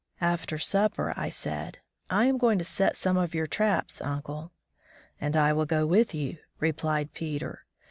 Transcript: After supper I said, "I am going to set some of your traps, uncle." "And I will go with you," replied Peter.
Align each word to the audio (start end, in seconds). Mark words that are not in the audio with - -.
After 0.19 0.57
supper 0.57 1.13
I 1.15 1.29
said, 1.29 1.77
"I 2.09 2.25
am 2.25 2.39
going 2.39 2.57
to 2.57 2.65
set 2.65 2.95
some 2.97 3.17
of 3.17 3.35
your 3.35 3.45
traps, 3.45 4.01
uncle." 4.01 4.51
"And 5.19 5.37
I 5.37 5.53
will 5.53 5.67
go 5.67 5.85
with 5.85 6.15
you," 6.15 6.39
replied 6.59 7.13
Peter. 7.13 7.65